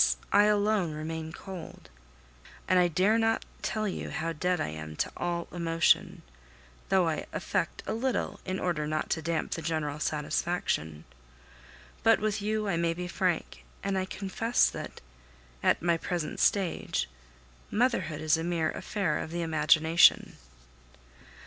[0.31, 1.91] I alone remain cold,
[2.67, 6.23] and I dare not tell you how dead I am to all emotion,
[6.89, 11.05] though I affect a little in order not to damp the general satisfaction.
[12.01, 15.01] But with you I may be frank; and I confess that,
[15.61, 17.07] at my present stage,
[17.69, 20.37] motherhood is a mere affair of the imagination.